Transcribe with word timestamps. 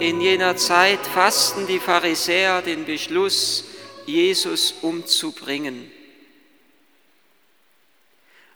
In 0.00 0.22
jener 0.22 0.56
Zeit 0.56 1.06
fassten 1.06 1.66
die 1.66 1.78
Pharisäer 1.78 2.62
den 2.62 2.86
Beschluss, 2.86 3.66
Jesus 4.06 4.72
umzubringen. 4.80 5.92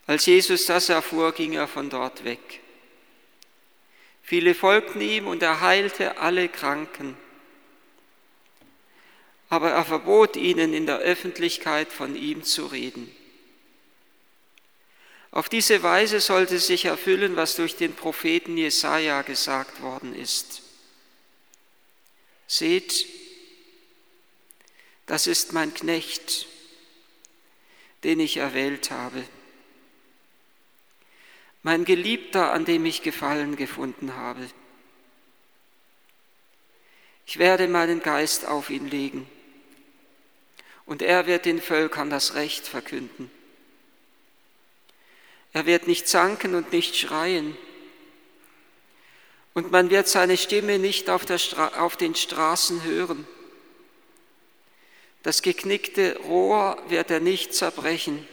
Als 0.06 0.24
Jesus 0.24 0.64
das 0.64 0.88
erfuhr, 0.88 1.32
ging 1.32 1.52
er 1.52 1.68
von 1.68 1.90
dort 1.90 2.24
weg. 2.24 2.60
Viele 4.22 4.54
folgten 4.54 5.02
ihm 5.02 5.26
und 5.26 5.42
er 5.42 5.60
heilte 5.60 6.16
alle 6.16 6.48
Kranken. 6.48 7.14
Aber 9.50 9.70
er 9.70 9.84
verbot 9.84 10.36
ihnen 10.36 10.72
in 10.72 10.86
der 10.86 11.00
Öffentlichkeit 11.00 11.92
von 11.92 12.16
ihm 12.16 12.42
zu 12.42 12.64
reden. 12.64 13.14
Auf 15.30 15.50
diese 15.50 15.82
Weise 15.82 16.20
sollte 16.20 16.58
sich 16.58 16.86
erfüllen, 16.86 17.36
was 17.36 17.54
durch 17.54 17.76
den 17.76 17.92
Propheten 17.92 18.56
Jesaja 18.56 19.20
gesagt 19.20 19.82
worden 19.82 20.14
ist. 20.14 20.63
Seht, 22.56 23.06
das 25.06 25.26
ist 25.26 25.52
mein 25.52 25.74
Knecht, 25.74 26.46
den 28.04 28.20
ich 28.20 28.36
erwählt 28.36 28.92
habe, 28.92 29.24
mein 31.64 31.84
Geliebter, 31.84 32.52
an 32.52 32.64
dem 32.64 32.86
ich 32.86 33.02
Gefallen 33.02 33.56
gefunden 33.56 34.14
habe. 34.14 34.48
Ich 37.26 37.38
werde 37.40 37.66
meinen 37.66 38.00
Geist 38.00 38.46
auf 38.46 38.70
ihn 38.70 38.86
legen 38.86 39.28
und 40.86 41.02
er 41.02 41.26
wird 41.26 41.46
den 41.46 41.60
Völkern 41.60 42.08
das 42.08 42.36
Recht 42.36 42.68
verkünden. 42.68 43.32
Er 45.52 45.66
wird 45.66 45.88
nicht 45.88 46.06
zanken 46.06 46.54
und 46.54 46.70
nicht 46.70 46.94
schreien. 46.94 47.56
Und 49.54 49.70
man 49.70 49.88
wird 49.88 50.08
seine 50.08 50.36
Stimme 50.36 50.78
nicht 50.78 51.08
auf, 51.08 51.24
auf, 51.78 51.96
den 51.96 52.14
Straßen 52.16 52.82
hören. 52.82 53.26
Das 55.22 55.42
geknickte 55.42 56.18
Rohr 56.24 56.82
wird 56.88 57.10
er 57.10 57.20
nicht 57.20 57.54
zerbrechen 57.54 58.26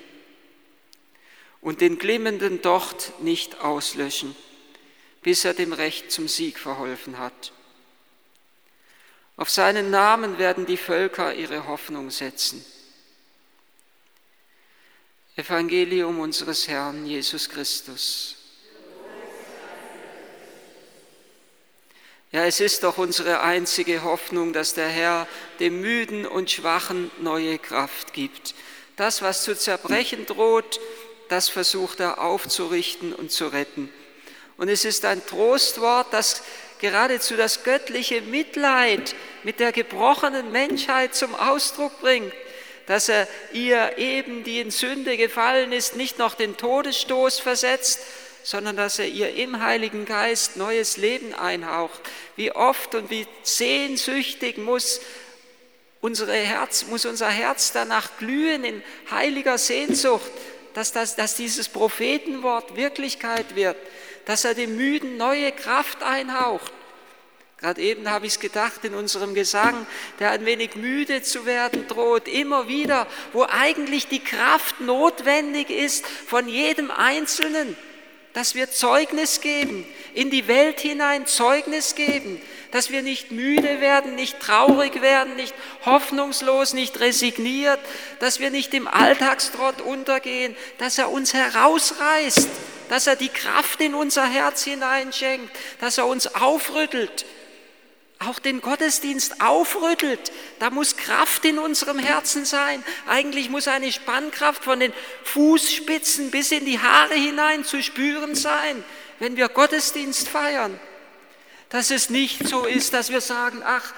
und 1.62 1.80
den 1.80 2.00
glimmenden 2.00 2.62
Docht 2.62 3.22
nicht 3.22 3.62
auslöschen, 3.62 4.36
bis 5.22 5.46
er 5.46 5.54
dem 5.54 5.74
Recht 5.74 6.12
zum 6.12 6.28
Sieg 6.28 6.58
verholfen 6.58 7.20
hat. 7.20 7.54
Auf 9.38 9.50
seinen 9.50 9.92
Namen 9.92 10.40
werden 10.40 10.66
die 10.66 10.78
Völker 10.78 11.34
ihre 11.34 11.68
Hoffnung 11.68 12.10
setzen. 12.10 12.66
Evangelium 15.36 16.20
unseres 16.20 16.68
Herrn 16.68 17.06
Jesus 17.06 17.48
Christus. 17.48 18.41
Ja, 22.34 22.46
es 22.46 22.62
ist 22.62 22.84
doch 22.84 22.98
unsere 22.98 23.42
einzige 23.42 24.04
Hoffnung, 24.04 24.54
dass 24.54 24.74
der 24.74 24.88
Herr 24.88 25.28
dem 25.60 25.82
Müden 25.82 26.26
und 26.26 26.50
Schwachen 26.50 27.12
neue 27.20 27.60
Kraft 27.60 28.14
gibt. 28.14 28.56
Das, 28.96 29.22
was 29.22 29.44
zu 29.44 29.54
zerbrechen 29.54 30.26
droht, 30.26 30.80
das 31.28 31.50
versucht 31.50 32.00
er 32.00 32.22
aufzurichten 32.22 33.12
und 33.12 33.34
zu 33.34 33.48
retten. 33.48 33.90
Und 34.56 34.70
es 34.70 34.86
ist 34.86 35.04
ein 35.04 35.26
Trostwort, 35.26 36.08
das 36.12 36.42
geradezu 36.80 37.36
das 37.36 37.66
göttliche 37.66 38.22
Mitleid 38.22 39.14
mit 39.44 39.60
der 39.60 39.74
gebrochenen 39.74 40.54
Menschheit 40.54 41.14
zum 41.14 41.36
Ausdruck 41.36 42.00
bringt 42.00 42.32
dass 42.88 43.08
er 43.08 43.28
ihr 43.54 43.98
eben, 43.98 44.44
die 44.44 44.60
in 44.60 44.70
Sünde 44.70 45.16
gefallen 45.16 45.72
ist, 45.72 45.96
nicht 45.96 46.18
noch 46.18 46.34
den 46.34 46.58
Todesstoß 46.58 47.40
versetzt, 47.40 48.02
sondern 48.44 48.76
dass 48.76 49.00
er 49.00 49.08
ihr 49.08 49.34
im 49.36 49.62
Heiligen 49.62 50.06
Geist 50.06 50.58
neues 50.58 50.98
Leben 50.98 51.34
einhaucht. 51.34 52.00
Wie 52.36 52.52
oft 52.52 52.96
und 52.96 53.10
wie 53.10 53.28
sehnsüchtig 53.44 54.58
muss, 54.58 55.02
unsere 56.02 56.34
Herz, 56.34 56.86
muss 56.88 57.06
unser 57.06 57.30
Herz 57.30 57.72
danach 57.72 58.18
glühen 58.18 58.64
in 58.64 58.84
heiliger 59.10 59.58
Sehnsucht, 59.58 60.32
dass, 60.74 60.92
das, 60.92 61.16
dass 61.16 61.36
dieses 61.36 61.70
Prophetenwort 61.70 62.76
Wirklichkeit 62.76 63.56
wird, 63.56 63.78
dass 64.26 64.46
er 64.46 64.56
dem 64.56 64.76
Müden 64.76 65.18
neue 65.18 65.52
Kraft 65.52 66.04
einhaucht. 66.04 66.72
Gerade 67.60 67.80
eben 67.82 68.10
habe 68.10 68.26
ich 68.26 68.34
es 68.34 68.40
gedacht 68.40 68.84
in 68.86 68.96
unserem 68.96 69.36
Gesang, 69.36 69.86
der 70.20 70.32
ein 70.32 70.48
wenig 70.48 70.76
müde 70.76 71.22
zu 71.22 71.46
werden 71.46 71.88
droht, 71.88 72.28
immer 72.28 72.68
wieder, 72.68 73.06
wo 73.34 73.44
eigentlich 73.44 74.08
die 74.08 74.24
Kraft 74.24 74.82
notwendig 74.82 75.70
ist 75.70 76.08
von 76.08 76.48
jedem 76.48 76.90
Einzelnen, 76.90 77.78
dass 78.34 78.56
wir 78.56 78.72
Zeugnis 78.72 79.42
geben, 79.42 79.86
in 80.14 80.30
die 80.30 80.48
Welt 80.48 80.80
hinein 80.80 81.26
Zeugnis 81.26 81.96
geben, 81.96 82.42
dass 82.72 82.90
wir 82.90 83.02
nicht 83.02 83.32
müde 83.32 83.82
werden, 83.82 84.16
nicht 84.16 84.40
traurig 84.40 85.02
werden, 85.02 85.36
nicht 85.36 85.54
hoffnungslos, 85.86 86.74
nicht 86.74 87.00
resigniert, 87.00 87.80
dass 88.20 88.40
wir 88.40 88.50
nicht 88.50 88.74
im 88.74 88.88
Alltagstrott 88.88 89.82
untergehen, 89.82 90.56
dass 90.78 90.98
er 90.98 91.12
uns 91.12 91.34
herausreißt, 91.34 92.50
dass 92.90 93.08
er 93.08 93.16
die 93.16 93.30
Kraft 93.30 93.82
in 93.82 93.94
unser 93.94 94.26
Herz 94.26 94.64
hineinschenkt, 94.64 95.50
dass 95.80 95.98
er 95.98 96.08
uns 96.08 96.34
aufrüttelt, 96.36 97.26
auch 98.28 98.40
den 98.40 98.62
Gottesdienst 98.62 99.42
aufrüttelt. 99.42 100.32
Da 100.60 100.70
muss 100.70 100.98
Kraft 100.98 101.44
in 101.46 101.60
unserem 101.60 102.00
Herzen 102.00 102.46
sein. 102.46 102.84
Eigentlich 103.08 103.50
muss 103.50 103.68
eine 103.68 103.92
Spannkraft 103.92 104.64
von 104.64 104.80
den 104.80 104.94
Fußspitzen 105.24 106.32
bis 106.32 106.52
in 106.52 106.66
die 106.66 106.80
Haare 106.80 107.16
hinein 107.16 107.66
zu 107.66 107.82
spüren 107.82 108.36
sein, 108.36 108.84
wenn 109.20 109.38
wir 109.38 109.50
Gottesdienst 109.50 110.28
feiern. 110.28 110.80
Dass 111.70 111.90
es 111.90 112.10
nicht 112.10 112.48
so 112.48 112.66
ist, 112.66 112.94
dass 112.94 113.10
wir 113.10 113.22
sagen, 113.22 113.62
ach, 113.66 113.94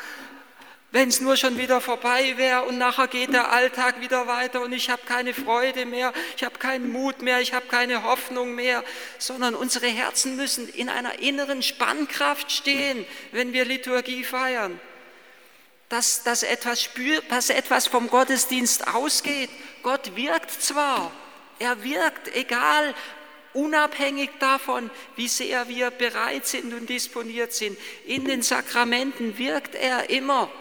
wenn 0.94 1.10
es 1.10 1.20
nur 1.20 1.38
schon 1.38 1.58
wieder 1.58 1.82
vorbei 1.82 2.36
wäre 2.38 2.66
und 2.66 2.78
nachher 2.78 3.08
geht 3.08 3.34
der 3.34 3.52
Alltag 3.52 4.00
wieder 4.00 4.28
weiter 4.28 4.62
und 4.62 4.74
ich 4.74 4.92
habe 4.92 5.02
keine 5.08 5.34
Freude 5.34 5.88
mehr, 5.88 6.14
ich 6.38 6.44
habe 6.44 6.60
keinen 6.60 6.92
Mut 6.92 7.24
mehr, 7.24 7.42
ich 7.42 7.52
habe 7.52 7.66
keine 7.66 8.04
Hoffnung 8.04 8.54
mehr, 8.54 8.84
sondern 9.18 9.56
unsere 9.56 9.88
Herzen 9.88 10.36
müssen 10.36 10.70
in 10.70 10.90
einer 10.90 11.18
inneren 11.18 11.64
Spannkraft 11.64 12.52
stehen, 12.52 13.08
wenn 13.32 13.54
wir 13.54 13.66
Liturgie 13.66 14.24
feiern. 14.24 14.80
Dass, 15.90 16.22
dass, 16.22 16.44
etwas, 16.44 16.84
spür, 16.84 17.24
dass 17.28 17.50
etwas 17.50 17.88
vom 17.88 18.08
Gottesdienst 18.08 18.88
ausgeht. 18.88 19.50
Gott 19.82 20.16
wirkt 20.16 20.52
zwar, 20.52 21.12
er 21.58 21.84
wirkt, 21.84 22.36
egal, 22.36 22.94
unabhängig 23.54 24.30
davon, 24.40 24.92
wie 25.16 25.28
sehr 25.28 25.68
wir 25.68 25.90
bereit 25.90 26.46
sind 26.46 26.72
und 26.72 26.88
disponiert 26.88 27.52
sind. 27.52 27.80
In 28.06 28.26
den 28.26 28.44
Sakramenten 28.44 29.40
wirkt 29.40 29.74
er 29.74 30.12
immer. 30.12 30.52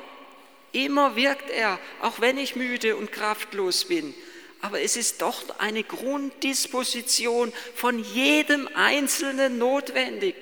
Immer 0.72 1.16
wirkt 1.16 1.50
er, 1.50 1.78
auch 2.00 2.20
wenn 2.20 2.38
ich 2.38 2.56
müde 2.56 2.96
und 2.96 3.12
kraftlos 3.12 3.84
bin. 3.84 4.14
Aber 4.62 4.80
es 4.80 4.96
ist 4.96 5.20
doch 5.20 5.58
eine 5.58 5.84
Grunddisposition 5.84 7.52
von 7.74 7.98
jedem 7.98 8.66
Einzelnen 8.74 9.58
notwendig. 9.58 10.34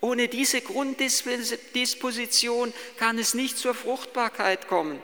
Ohne 0.00 0.28
diese 0.28 0.62
Grunddisposition 0.62 2.72
kann 2.96 3.18
es 3.18 3.34
nicht 3.34 3.58
zur 3.58 3.74
Fruchtbarkeit 3.74 4.68
kommen. 4.68 4.98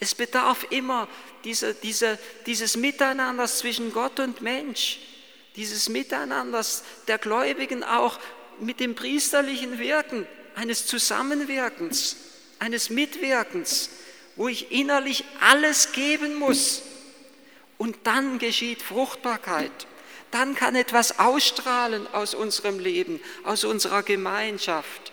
Es 0.00 0.14
bedarf 0.14 0.66
immer 0.70 1.06
dieser, 1.44 1.74
dieser, 1.74 2.18
dieses 2.46 2.76
Miteinanders 2.76 3.58
zwischen 3.58 3.92
Gott 3.92 4.18
und 4.20 4.40
Mensch, 4.40 5.00
dieses 5.56 5.88
Miteinanders 5.88 6.84
der 7.08 7.18
Gläubigen 7.18 7.82
auch 7.84 8.18
mit 8.58 8.80
dem 8.80 8.94
priesterlichen 8.94 9.78
Wirken, 9.78 10.26
eines 10.54 10.86
Zusammenwirkens 10.86 12.16
eines 12.64 12.88
Mitwirkens, 12.88 13.90
wo 14.36 14.48
ich 14.48 14.72
innerlich 14.72 15.24
alles 15.40 15.92
geben 15.92 16.36
muss. 16.36 16.82
Und 17.76 17.96
dann 18.04 18.38
geschieht 18.38 18.80
Fruchtbarkeit. 18.80 19.86
Dann 20.30 20.54
kann 20.54 20.74
etwas 20.74 21.18
ausstrahlen 21.18 22.06
aus 22.12 22.34
unserem 22.34 22.78
Leben, 22.78 23.20
aus 23.44 23.64
unserer 23.64 24.02
Gemeinschaft, 24.02 25.12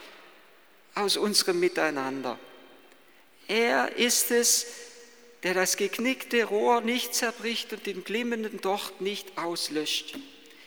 aus 0.95 1.17
unserem 1.17 1.59
Miteinander. 1.59 2.39
Er 3.47 3.97
ist 3.97 4.31
es, 4.31 4.67
der 5.43 5.53
das 5.53 5.75
geknickte 5.75 6.45
Rohr 6.45 6.79
nicht 6.81 7.13
zerbricht 7.13 7.73
und 7.73 7.85
den 7.85 8.05
glimmenden 8.05 8.61
Docht 8.61 9.01
nicht 9.01 9.37
auslöscht. 9.37 10.17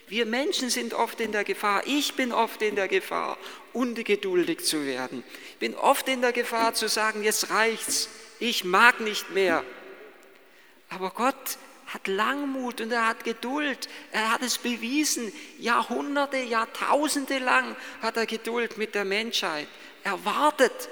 Wir 0.08 0.26
Menschen 0.26 0.70
sind 0.70 0.94
oft 0.94 1.20
in 1.20 1.32
der 1.32 1.44
Gefahr, 1.44 1.82
ich 1.86 2.14
bin 2.14 2.32
oft 2.32 2.60
in 2.62 2.76
der 2.76 2.88
Gefahr, 2.88 3.38
ungeduldig 3.72 4.64
zu 4.64 4.84
werden. 4.84 5.24
Ich 5.52 5.58
bin 5.58 5.74
oft 5.74 6.08
in 6.08 6.20
der 6.20 6.32
Gefahr 6.32 6.74
zu 6.74 6.88
sagen, 6.88 7.22
jetzt 7.22 7.50
reicht's, 7.50 8.08
ich 8.38 8.64
mag 8.64 9.00
nicht 9.00 9.30
mehr. 9.30 9.64
Aber 10.90 11.10
Gott 11.10 11.58
hat 11.86 12.06
Langmut 12.06 12.80
und 12.80 12.92
er 12.92 13.06
hat 13.06 13.24
Geduld. 13.24 13.88
Er 14.12 14.32
hat 14.32 14.42
es 14.42 14.58
bewiesen. 14.58 15.32
Jahrhunderte, 15.58 16.38
Jahrtausende 16.38 17.38
lang 17.38 17.76
hat 18.02 18.16
er 18.16 18.26
Geduld 18.26 18.78
mit 18.78 18.94
der 18.94 19.04
Menschheit. 19.04 19.68
Er 20.02 20.24
wartet. 20.24 20.88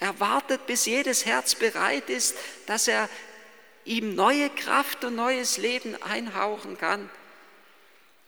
Er 0.00 0.20
wartet, 0.20 0.66
bis 0.66 0.86
jedes 0.86 1.24
Herz 1.24 1.54
bereit 1.54 2.08
ist, 2.08 2.36
dass 2.66 2.88
er 2.88 3.08
ihm 3.84 4.14
neue 4.14 4.50
Kraft 4.50 5.04
und 5.04 5.16
neues 5.16 5.56
Leben 5.56 6.00
einhauchen 6.02 6.78
kann. 6.78 7.10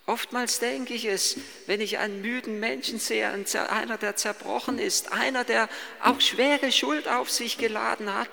Oftmals 0.07 0.59
denke 0.59 0.95
ich 0.95 1.05
es, 1.05 1.37
wenn 1.67 1.81
ich 1.81 1.99
einen 1.99 2.21
müden 2.21 2.59
Menschen 2.59 2.99
sehe, 2.99 3.29
einer, 3.29 3.99
der 3.99 4.17
zerbrochen 4.17 4.79
ist, 4.79 5.13
einer, 5.13 5.45
der 5.45 5.69
auch 6.03 6.21
schwere 6.21 6.73
Schuld 6.73 7.07
auf 7.07 7.31
sich 7.31 7.59
geladen 7.59 8.13
hat, 8.13 8.29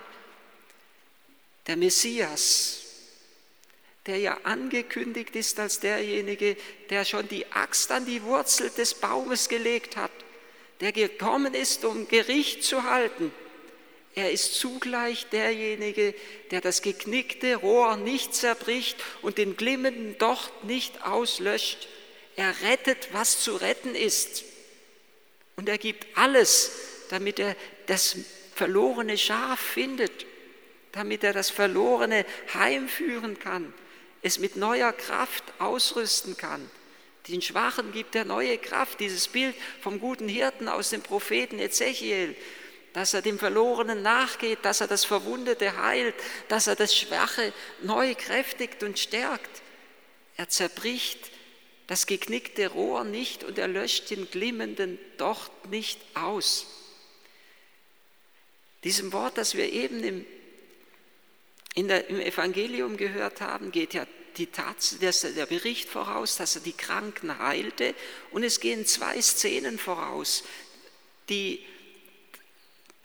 der 1.67 1.77
Messias, 1.77 2.83
der 4.07 4.17
ja 4.17 4.37
angekündigt 4.43 5.35
ist 5.35 5.59
als 5.59 5.79
derjenige, 5.81 6.55
der 6.89 7.03
schon 7.03 7.27
die 7.27 7.51
Axt 7.51 7.91
an 7.91 8.05
die 8.05 8.23
Wurzel 8.23 8.69
des 8.69 8.93
Baumes 8.93 9.49
gelegt 9.49 9.97
hat, 9.97 10.11
der 10.79 10.93
gekommen 10.93 11.53
ist, 11.53 11.83
um 11.83 12.07
Gericht 12.07 12.63
zu 12.63 12.83
halten. 12.83 13.33
Er 14.17 14.31
ist 14.31 14.55
zugleich 14.55 15.27
derjenige, 15.27 16.15
der 16.49 16.59
das 16.59 16.81
geknickte 16.81 17.55
Rohr 17.57 17.97
nicht 17.97 18.33
zerbricht 18.33 18.97
und 19.21 19.37
den 19.37 19.55
glimmenden 19.55 20.17
Docht 20.17 20.63
nicht 20.63 21.05
auslöscht. 21.05 21.87
Er 22.35 22.51
rettet, 22.63 23.09
was 23.11 23.43
zu 23.43 23.55
retten 23.57 23.93
ist. 23.93 24.43
Und 25.55 25.69
er 25.69 25.77
gibt 25.77 26.17
alles, 26.17 26.71
damit 27.11 27.37
er 27.37 27.55
das 27.85 28.17
verlorene 28.55 29.19
Schaf 29.19 29.59
findet, 29.59 30.25
damit 30.93 31.23
er 31.23 31.33
das 31.33 31.51
verlorene 31.51 32.25
heimführen 32.55 33.37
kann, 33.37 33.71
es 34.23 34.39
mit 34.39 34.55
neuer 34.55 34.93
Kraft 34.93 35.43
ausrüsten 35.59 36.35
kann. 36.37 36.67
Den 37.27 37.43
Schwachen 37.43 37.91
gibt 37.91 38.15
er 38.15 38.25
neue 38.25 38.57
Kraft, 38.57 38.99
dieses 38.99 39.27
Bild 39.27 39.53
vom 39.79 39.99
guten 39.99 40.27
Hirten 40.27 40.69
aus 40.69 40.89
dem 40.89 41.03
Propheten 41.03 41.59
Ezechiel, 41.59 42.35
dass 42.97 43.13
er 43.13 43.21
dem 43.21 43.37
Verlorenen 43.37 44.01
nachgeht, 44.01 44.57
dass 44.63 44.81
er 44.81 44.87
das 44.87 45.05
Verwundete 45.05 45.83
heilt, 45.83 46.15
dass 46.47 46.65
er 46.65 46.75
das 46.75 46.95
Schwache 46.95 47.53
neu 47.83 48.15
kräftigt 48.15 48.81
und 48.81 48.97
stärkt. 48.97 49.61
Er 50.35 50.49
zerbricht 50.49 51.29
das 51.85 52.07
geknickte 52.07 52.69
Rohr 52.69 53.03
nicht 53.03 53.43
und 53.43 53.59
er 53.59 53.67
löscht 53.67 54.09
den 54.09 54.27
glimmenden 54.31 54.97
Docht 55.17 55.67
nicht 55.69 55.99
aus. 56.15 56.65
Diesem 58.83 59.13
Wort, 59.13 59.37
das 59.37 59.53
wir 59.53 59.71
eben 59.71 60.25
im, 61.75 61.87
der, 61.87 62.09
im 62.09 62.19
Evangelium 62.19 62.97
gehört 62.97 63.41
haben, 63.41 63.71
geht 63.71 63.93
ja 63.93 64.07
die 64.37 64.47
Tatsache, 64.47 65.33
der 65.33 65.45
Bericht 65.45 65.87
voraus, 65.87 66.37
dass 66.37 66.55
er 66.55 66.61
die 66.61 66.73
Kranken 66.73 67.37
heilte 67.37 67.93
und 68.31 68.41
es 68.41 68.59
gehen 68.59 68.87
zwei 68.87 69.21
Szenen 69.21 69.77
voraus, 69.77 70.43
die 71.29 71.63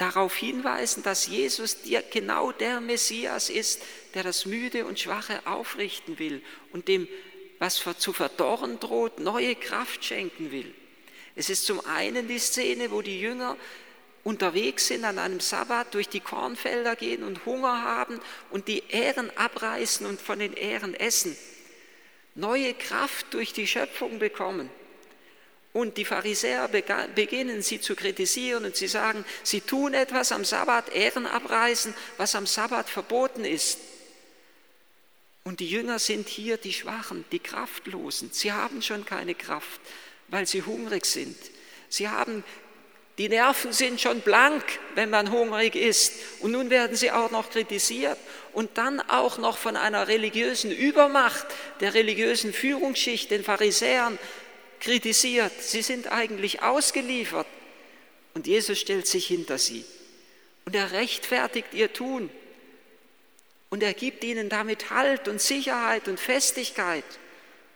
darauf 0.02 0.34
hinweisen, 0.34 1.04
dass 1.04 1.28
Jesus 1.28 1.78
genau 2.10 2.50
der 2.50 2.80
Messias 2.80 3.48
ist, 3.48 3.82
der 4.14 4.24
das 4.24 4.46
Müde 4.46 4.84
und 4.84 4.98
Schwache 4.98 5.46
aufrichten 5.46 6.18
will 6.18 6.42
und 6.72 6.88
dem, 6.88 7.06
was 7.60 7.84
zu 7.98 8.12
verdorren 8.12 8.80
droht, 8.80 9.20
neue 9.20 9.54
Kraft 9.54 10.04
schenken 10.04 10.50
will. 10.50 10.74
Es 11.36 11.48
ist 11.48 11.66
zum 11.66 11.80
einen 11.86 12.26
die 12.26 12.40
Szene, 12.40 12.90
wo 12.90 13.00
die 13.00 13.20
Jünger 13.20 13.56
unterwegs 14.24 14.88
sind 14.88 15.04
an 15.04 15.20
einem 15.20 15.38
Sabbat, 15.38 15.94
durch 15.94 16.08
die 16.08 16.20
Kornfelder 16.20 16.96
gehen 16.96 17.22
und 17.22 17.46
Hunger 17.46 17.82
haben 17.82 18.18
und 18.50 18.66
die 18.66 18.82
Ähren 18.88 19.30
abreißen 19.36 20.04
und 20.04 20.20
von 20.20 20.40
den 20.40 20.54
Ähren 20.54 20.94
essen. 20.94 21.36
Neue 22.34 22.74
Kraft 22.74 23.32
durch 23.34 23.52
die 23.52 23.68
Schöpfung 23.68 24.18
bekommen. 24.18 24.68
Und 25.72 25.96
die 25.96 26.04
Pharisäer 26.04 26.68
beginnen 26.68 27.62
sie 27.62 27.80
zu 27.80 27.96
kritisieren 27.96 28.66
und 28.66 28.76
sie 28.76 28.88
sagen, 28.88 29.24
sie 29.42 29.62
tun 29.62 29.94
etwas 29.94 30.30
am 30.30 30.44
Sabbat, 30.44 30.90
Ehren 30.90 31.26
abreißen, 31.26 31.94
was 32.18 32.34
am 32.34 32.46
Sabbat 32.46 32.90
verboten 32.90 33.46
ist. 33.46 33.78
Und 35.44 35.60
die 35.60 35.68
Jünger 35.68 35.98
sind 35.98 36.28
hier 36.28 36.58
die 36.58 36.74
Schwachen, 36.74 37.24
die 37.32 37.38
Kraftlosen. 37.38 38.30
Sie 38.32 38.52
haben 38.52 38.82
schon 38.82 39.06
keine 39.06 39.34
Kraft, 39.34 39.80
weil 40.28 40.46
sie 40.46 40.62
hungrig 40.62 41.06
sind. 41.06 41.36
Sie 41.88 42.08
haben, 42.08 42.44
die 43.16 43.30
Nerven 43.30 43.72
sind 43.72 44.00
schon 44.00 44.20
blank, 44.20 44.62
wenn 44.94 45.10
man 45.10 45.32
hungrig 45.32 45.74
ist. 45.74 46.12
Und 46.40 46.52
nun 46.52 46.68
werden 46.68 46.96
sie 46.96 47.10
auch 47.10 47.30
noch 47.30 47.50
kritisiert 47.50 48.18
und 48.52 48.76
dann 48.78 49.00
auch 49.00 49.38
noch 49.38 49.56
von 49.56 49.76
einer 49.76 50.06
religiösen 50.06 50.70
Übermacht, 50.70 51.46
der 51.80 51.94
religiösen 51.94 52.52
Führungsschicht, 52.52 53.30
den 53.30 53.42
Pharisäern, 53.42 54.18
kritisiert, 54.82 55.52
sie 55.62 55.80
sind 55.80 56.10
eigentlich 56.10 56.62
ausgeliefert. 56.62 57.46
Und 58.34 58.46
Jesus 58.46 58.78
stellt 58.78 59.06
sich 59.06 59.26
hinter 59.26 59.58
sie 59.58 59.84
und 60.64 60.74
er 60.74 60.92
rechtfertigt 60.92 61.68
ihr 61.72 61.92
Tun 61.92 62.30
und 63.70 63.82
er 63.82 63.94
gibt 63.94 64.24
ihnen 64.24 64.48
damit 64.48 64.90
Halt 64.90 65.28
und 65.28 65.40
Sicherheit 65.40 66.08
und 66.08 66.18
Festigkeit. 66.18 67.04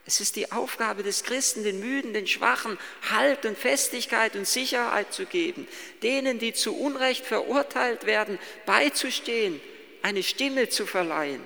Es 0.06 0.20
ist 0.20 0.36
die 0.36 0.52
Aufgabe 0.52 1.02
des 1.02 1.24
Christen, 1.24 1.64
den 1.64 1.80
Müden, 1.80 2.12
den 2.14 2.26
Schwachen 2.26 2.78
Halt 3.10 3.44
und 3.44 3.58
Festigkeit 3.58 4.34
und 4.36 4.46
Sicherheit 4.46 5.12
zu 5.12 5.26
geben, 5.26 5.66
denen, 6.02 6.38
die 6.38 6.54
zu 6.54 6.76
Unrecht 6.76 7.26
verurteilt 7.26 8.06
werden, 8.06 8.38
beizustehen, 8.66 9.60
eine 10.02 10.22
Stimme 10.22 10.68
zu 10.68 10.86
verleihen. 10.86 11.42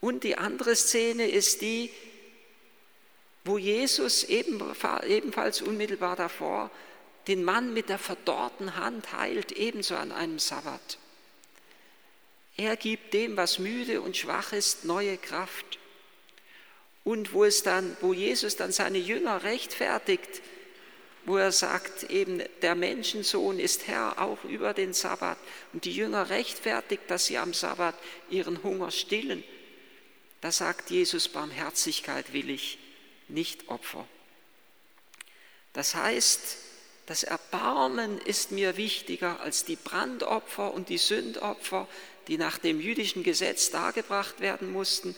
Und 0.00 0.24
die 0.24 0.38
andere 0.38 0.76
Szene 0.76 1.28
ist 1.28 1.60
die, 1.60 1.90
wo 3.44 3.58
Jesus 3.58 4.24
ebenfalls 4.24 5.62
unmittelbar 5.62 6.16
davor 6.16 6.70
den 7.26 7.44
Mann 7.44 7.72
mit 7.72 7.88
der 7.88 7.98
verdorrten 7.98 8.76
Hand 8.76 9.12
heilt, 9.12 9.52
ebenso 9.52 9.94
an 9.94 10.12
einem 10.12 10.38
Sabbat. 10.38 10.98
Er 12.56 12.76
gibt 12.76 13.14
dem, 13.14 13.36
was 13.36 13.58
müde 13.58 14.00
und 14.00 14.16
schwach 14.16 14.52
ist, 14.52 14.84
neue 14.84 15.16
Kraft. 15.16 15.78
Und 17.04 17.32
wo, 17.32 17.44
es 17.44 17.62
dann, 17.62 17.96
wo 18.00 18.12
Jesus 18.12 18.56
dann 18.56 18.70
seine 18.70 18.98
Jünger 18.98 19.42
rechtfertigt, 19.42 20.42
wo 21.24 21.36
er 21.36 21.52
sagt, 21.52 22.04
eben 22.10 22.42
der 22.62 22.74
Menschensohn 22.74 23.58
ist 23.58 23.86
Herr 23.86 24.20
auch 24.20 24.44
über 24.44 24.74
den 24.74 24.92
Sabbat 24.92 25.38
und 25.72 25.84
die 25.84 25.92
Jünger 25.92 26.30
rechtfertigt, 26.30 27.04
dass 27.08 27.26
sie 27.26 27.38
am 27.38 27.54
Sabbat 27.54 27.94
ihren 28.30 28.62
Hunger 28.62 28.90
stillen, 28.90 29.42
da 30.40 30.50
sagt 30.50 30.90
Jesus, 30.90 31.28
Barmherzigkeit 31.28 32.32
will 32.32 32.50
ich, 32.50 32.78
nicht 33.32 33.68
Opfer. 33.68 34.06
Das 35.72 35.94
heißt, 35.94 36.58
das 37.06 37.24
Erbarmen 37.24 38.18
ist 38.20 38.52
mir 38.52 38.76
wichtiger 38.76 39.40
als 39.40 39.64
die 39.64 39.76
Brandopfer 39.76 40.72
und 40.72 40.88
die 40.88 40.98
Sündopfer, 40.98 41.88
die 42.28 42.38
nach 42.38 42.58
dem 42.58 42.80
jüdischen 42.80 43.22
Gesetz 43.22 43.70
dargebracht 43.70 44.40
werden 44.40 44.72
mussten. 44.72 45.16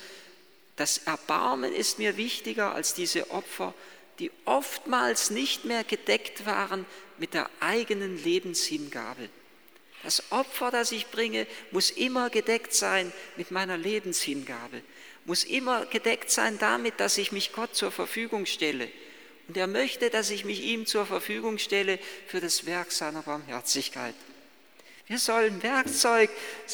Das 0.76 0.98
Erbarmen 0.98 1.72
ist 1.72 1.98
mir 1.98 2.16
wichtiger 2.16 2.74
als 2.74 2.94
diese 2.94 3.30
Opfer, 3.30 3.74
die 4.18 4.30
oftmals 4.44 5.30
nicht 5.30 5.64
mehr 5.64 5.84
gedeckt 5.84 6.46
waren 6.46 6.86
mit 7.18 7.34
der 7.34 7.50
eigenen 7.60 8.22
Lebenshingabe. 8.22 9.28
Das 10.02 10.30
Opfer, 10.30 10.70
das 10.70 10.92
ich 10.92 11.06
bringe, 11.08 11.46
muss 11.70 11.90
immer 11.90 12.30
gedeckt 12.30 12.74
sein 12.74 13.12
mit 13.36 13.50
meiner 13.50 13.76
Lebenshingabe 13.76 14.82
muss 15.24 15.44
immer 15.44 15.86
gedeckt 15.86 16.30
sein 16.30 16.58
damit, 16.58 17.00
dass 17.00 17.18
ich 17.18 17.32
mich 17.32 17.52
Gott 17.52 17.74
zur 17.74 17.90
Verfügung 17.90 18.46
stelle. 18.46 18.88
Und 19.48 19.56
er 19.56 19.66
möchte, 19.66 20.10
dass 20.10 20.30
ich 20.30 20.44
mich 20.44 20.62
ihm 20.62 20.86
zur 20.86 21.06
Verfügung 21.06 21.58
stelle 21.58 21.98
für 22.26 22.40
das 22.40 22.66
Werk 22.66 22.92
seiner 22.92 23.22
Barmherzigkeit. 23.22 24.14
Wir 25.06 25.18
sollen 25.18 25.62
Werkzeug 25.62 26.30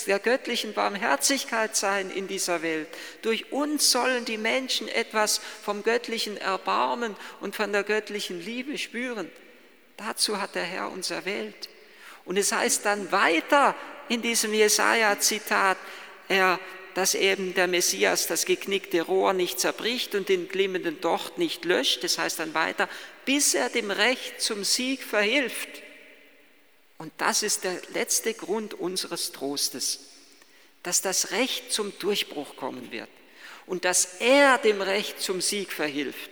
der 0.07 0.21
göttlichen 0.21 0.73
Barmherzigkeit 0.73 1.75
sein 1.75 2.13
in 2.13 2.29
dieser 2.29 2.63
Welt. 2.63 2.87
Durch 3.23 3.51
uns 3.51 3.91
sollen 3.91 4.25
die 4.25 4.39
Menschen 4.39 4.87
etwas 4.87 5.41
vom 5.65 5.83
göttlichen 5.83 6.37
Erbarmen 6.37 7.17
und 7.41 7.57
von 7.57 7.73
der 7.73 7.83
göttlichen 7.83 8.41
Liebe 8.41 8.79
spüren. 8.79 9.29
Dazu 9.97 10.41
hat 10.41 10.55
der 10.55 10.63
Herr 10.63 10.91
uns 10.91 11.11
erwählt. 11.11 11.69
Und 12.25 12.37
es 12.37 12.53
heißt 12.53 12.87
dann 12.87 13.11
weiter 13.11 13.75
in 14.09 14.23
diesem 14.23 14.55
Jesaja-Zitat, 14.55 15.77
er 16.29 16.61
dass 16.95 17.15
eben 17.15 17.55
der 17.55 17.67
Messias 17.67 18.27
das 18.27 18.45
geknickte 18.45 19.03
Rohr 19.03 19.33
nicht 19.33 19.61
zerbricht 19.61 20.15
und 20.15 20.29
den 20.29 20.49
glimmenden 20.49 21.01
Docht 21.01 21.39
nicht 21.39 21.65
löscht. 21.65 22.05
Das 22.05 22.19
heißt 22.19 22.39
dann 22.39 22.55
weiter, 22.55 22.89
bis 23.25 23.55
er 23.55 23.69
dem 23.69 23.91
Recht 23.91 24.41
zum 24.41 24.65
Sieg 24.65 25.03
verhilft. 25.03 25.69
Und 26.99 27.13
das 27.17 27.43
ist 27.43 27.65
der 27.65 27.81
letzte 27.95 28.35
Grund 28.35 28.75
unseres 28.75 29.33
Trostes, 29.33 30.01
dass 30.83 31.01
das 31.01 31.31
Recht 31.31 31.73
zum 31.73 31.99
Durchbruch 31.99 32.57
kommen 32.57 32.93
wird 32.93 33.09
und 33.67 33.85
dass 33.85 34.17
er 34.21 34.59
dem 34.59 34.83
Recht 34.83 35.21
zum 35.21 35.41
Sieg 35.41 35.73
verhilft, 35.73 36.31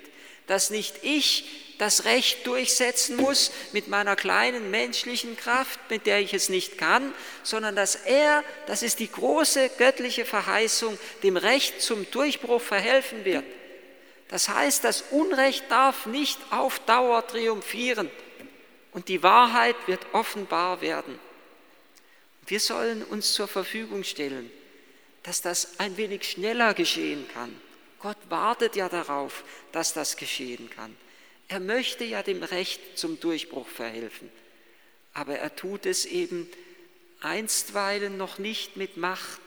dass 0.48 0.70
nicht 0.70 0.96
ich 1.02 1.44
das 1.78 2.04
Recht 2.04 2.44
durchsetzen 2.46 3.16
muss 3.16 3.52
mit 3.72 3.86
meiner 3.88 4.16
kleinen 4.16 4.70
menschlichen 4.70 5.36
Kraft, 5.36 5.78
mit 5.88 6.06
der 6.06 6.20
ich 6.20 6.34
es 6.34 6.48
nicht 6.48 6.76
kann, 6.76 7.14
sondern 7.44 7.76
dass 7.76 7.94
er, 7.94 8.42
das 8.66 8.82
ist 8.82 8.98
die 8.98 9.10
große 9.10 9.70
göttliche 9.78 10.24
Verheißung, 10.24 10.98
dem 11.22 11.36
Recht 11.36 11.80
zum 11.80 12.10
Durchbruch 12.10 12.60
verhelfen 12.60 13.24
wird. 13.24 13.44
Das 14.26 14.48
heißt, 14.48 14.84
das 14.84 15.04
Unrecht 15.10 15.64
darf 15.70 16.06
nicht 16.06 16.38
auf 16.50 16.80
Dauer 16.80 17.26
triumphieren 17.26 18.10
und 18.92 19.08
die 19.08 19.22
Wahrheit 19.22 19.76
wird 19.86 20.04
offenbar 20.12 20.80
werden. 20.80 21.18
Wir 22.46 22.60
sollen 22.60 23.04
uns 23.04 23.32
zur 23.32 23.46
Verfügung 23.46 24.02
stellen, 24.04 24.50
dass 25.22 25.42
das 25.42 25.78
ein 25.78 25.96
wenig 25.96 26.28
schneller 26.28 26.74
geschehen 26.74 27.26
kann 27.32 27.54
Gott 28.00 28.18
wartet 28.28 28.76
ja 28.76 28.88
darauf, 28.88 29.44
dass 29.72 29.92
das 29.92 30.16
geschehen 30.16 30.70
kann. 30.70 30.96
Er 31.48 31.60
möchte 31.60 32.04
ja 32.04 32.22
dem 32.22 32.42
Recht 32.42 32.98
zum 32.98 33.18
Durchbruch 33.18 33.66
verhelfen. 33.66 34.30
Aber 35.14 35.38
er 35.38 35.56
tut 35.56 35.86
es 35.86 36.04
eben 36.04 36.48
einstweilen 37.20 38.16
noch 38.16 38.38
nicht 38.38 38.76
mit 38.76 38.96
Macht, 38.96 39.40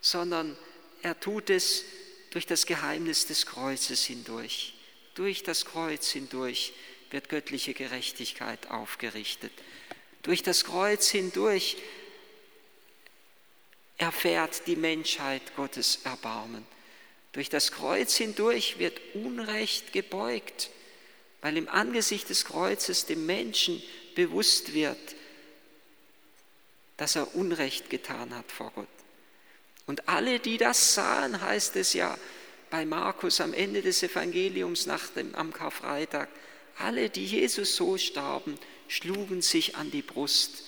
sondern 0.00 0.56
er 1.02 1.18
tut 1.18 1.48
es 1.48 1.84
durch 2.30 2.46
das 2.46 2.66
Geheimnis 2.66 3.26
des 3.26 3.46
Kreuzes 3.46 4.04
hindurch. 4.04 4.74
Durch 5.14 5.42
das 5.42 5.64
Kreuz 5.64 6.10
hindurch 6.10 6.72
wird 7.10 7.28
göttliche 7.28 7.74
Gerechtigkeit 7.74 8.70
aufgerichtet. 8.70 9.52
Durch 10.22 10.42
das 10.42 10.64
Kreuz 10.64 11.08
hindurch 11.08 11.76
erfährt 13.96 14.66
die 14.66 14.76
Menschheit 14.76 15.42
Gottes 15.56 16.00
Erbarmen. 16.04 16.66
Durch 17.32 17.48
das 17.48 17.70
Kreuz 17.70 18.16
hindurch 18.16 18.78
wird 18.78 19.00
Unrecht 19.14 19.92
gebeugt, 19.92 20.70
weil 21.42 21.56
im 21.56 21.68
Angesicht 21.68 22.28
des 22.28 22.44
Kreuzes 22.44 23.06
dem 23.06 23.26
Menschen 23.26 23.82
bewusst 24.14 24.74
wird, 24.74 24.98
dass 26.96 27.16
er 27.16 27.34
Unrecht 27.34 27.88
getan 27.88 28.34
hat 28.34 28.50
vor 28.50 28.72
Gott. 28.74 28.88
Und 29.86 30.08
alle, 30.08 30.38
die 30.38 30.58
das 30.58 30.94
sahen, 30.94 31.40
heißt 31.40 31.76
es 31.76 31.94
ja 31.94 32.18
bei 32.68 32.84
Markus 32.84 33.40
am 33.40 33.54
Ende 33.54 33.82
des 33.82 34.02
Evangeliums 34.02 34.86
nach 34.86 35.08
dem, 35.08 35.34
am 35.34 35.52
Karfreitag, 35.52 36.28
alle, 36.78 37.10
die 37.10 37.26
Jesus 37.26 37.76
so 37.76 37.96
starben, 37.96 38.58
schlugen 38.88 39.42
sich 39.42 39.76
an 39.76 39.90
die 39.90 40.02
Brust. 40.02 40.64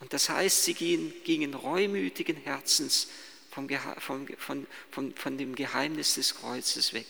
Und 0.00 0.12
das 0.12 0.28
heißt, 0.28 0.64
sie 0.64 0.74
gingen, 0.74 1.12
gingen 1.24 1.54
reumütigen 1.54 2.36
Herzens 2.36 3.08
vom, 3.98 4.26
von, 4.38 4.66
von, 4.90 5.14
von 5.14 5.38
dem 5.38 5.54
Geheimnis 5.54 6.14
des 6.14 6.36
Kreuzes 6.36 6.92
weg. 6.92 7.06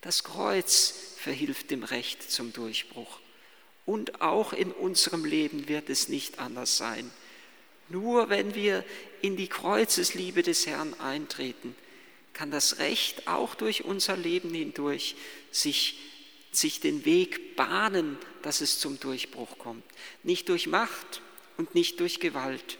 Das 0.00 0.24
Kreuz 0.24 1.14
verhilft 1.16 1.70
dem 1.70 1.84
Recht 1.84 2.30
zum 2.30 2.52
Durchbruch. 2.52 3.20
Und 3.86 4.20
auch 4.20 4.52
in 4.52 4.72
unserem 4.72 5.24
Leben 5.24 5.68
wird 5.68 5.88
es 5.88 6.08
nicht 6.08 6.38
anders 6.38 6.76
sein. 6.76 7.10
Nur 7.88 8.28
wenn 8.28 8.54
wir 8.54 8.84
in 9.20 9.36
die 9.36 9.48
Kreuzesliebe 9.48 10.42
des 10.42 10.66
Herrn 10.66 10.94
eintreten, 11.00 11.74
kann 12.32 12.50
das 12.50 12.78
Recht 12.78 13.26
auch 13.26 13.54
durch 13.54 13.84
unser 13.84 14.16
Leben 14.16 14.54
hindurch 14.54 15.16
sich 15.50 15.98
sich 16.52 16.80
den 16.80 17.04
Weg 17.04 17.56
bahnen, 17.56 18.18
dass 18.42 18.60
es 18.60 18.78
zum 18.78 18.98
Durchbruch 18.98 19.58
kommt. 19.58 19.84
Nicht 20.22 20.48
durch 20.48 20.66
Macht 20.66 21.22
und 21.56 21.74
nicht 21.74 22.00
durch 22.00 22.20
Gewalt. 22.20 22.78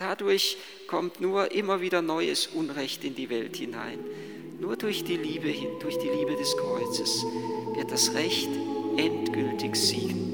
Dadurch 0.00 0.56
kommt 0.86 1.20
nur 1.20 1.52
immer 1.52 1.82
wieder 1.82 2.00
neues 2.00 2.46
Unrecht 2.46 3.04
in 3.04 3.14
die 3.14 3.28
Welt 3.28 3.56
hinein. 3.56 3.98
Nur 4.58 4.76
durch 4.76 5.04
die 5.04 5.18
Liebe 5.18 5.48
hin, 5.48 5.68
durch 5.78 5.98
die 5.98 6.08
Liebe 6.08 6.36
des 6.36 6.56
Kreuzes 6.56 7.22
wird 7.74 7.90
das 7.90 8.14
Recht 8.14 8.48
endgültig 8.96 9.76
siegen. 9.76 10.29